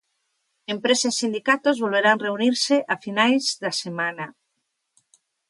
Empresa 0.73 1.07
e 1.11 1.17
sindicatos 1.21 1.81
volverán 1.83 2.21
reunirse 2.25 2.75
a 2.93 2.95
finais 3.05 3.43
da 3.63 3.71
semana. 3.83 4.25